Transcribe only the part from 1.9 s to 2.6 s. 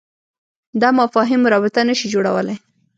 شي جوړولای.